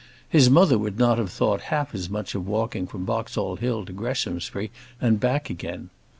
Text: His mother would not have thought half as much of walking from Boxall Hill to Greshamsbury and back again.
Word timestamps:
His 0.27 0.49
mother 0.49 0.79
would 0.79 0.97
not 0.97 1.19
have 1.19 1.29
thought 1.31 1.61
half 1.69 1.93
as 1.93 2.09
much 2.09 2.33
of 2.33 2.47
walking 2.47 2.87
from 2.87 3.05
Boxall 3.05 3.57
Hill 3.57 3.85
to 3.85 3.93
Greshamsbury 3.93 4.71
and 4.99 5.19
back 5.19 5.47
again. 5.51 5.91